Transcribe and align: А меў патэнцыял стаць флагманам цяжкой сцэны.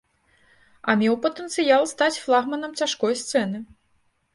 А 0.93 0.95
меў 1.01 1.19
патэнцыял 1.27 1.83
стаць 1.95 2.11
флагманам 2.25 2.77
цяжкой 2.83 3.13
сцэны. 3.23 3.67